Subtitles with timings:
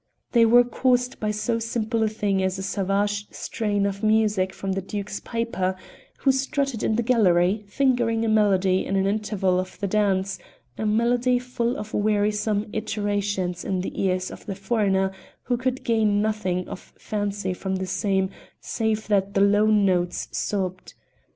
[0.31, 4.71] They were caused by so simple a thing as a savage strain of music from
[4.71, 5.75] the Duke's piper,
[6.21, 10.39] who strutted in the gallery fingering a melody in an interval of the dance
[10.75, 15.11] a melody full of wearisome iterations in the ears of the foreigner,
[15.43, 20.95] who could gain nothing of fancy from the same save that the low notes sobbed.